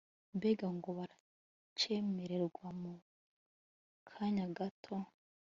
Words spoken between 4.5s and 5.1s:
gato